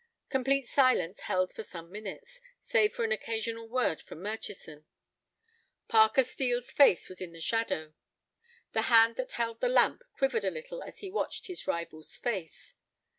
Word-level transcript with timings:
Complete 0.29 0.67
silence 0.67 1.19
held 1.29 1.53
for 1.53 1.61
some 1.61 1.91
minutes, 1.91 2.41
save 2.65 2.91
for 2.91 3.05
an 3.05 3.11
occasional 3.11 3.67
word 3.69 4.01
from 4.01 4.23
Murchison. 4.23 4.85
Parker 5.87 6.23
Steel's 6.23 6.71
face 6.71 7.07
was 7.07 7.21
in 7.21 7.33
the 7.33 7.39
shadow. 7.39 7.93
The 8.71 8.81
hand 8.89 9.15
that 9.17 9.33
held 9.33 9.59
the 9.61 9.69
lamp 9.69 10.01
quivered 10.13 10.43
a 10.43 10.49
little 10.49 10.81
as 10.81 11.01
he 11.01 11.11
watched 11.11 11.45
his 11.45 11.67
rival's 11.67 12.15
face. 12.15 12.73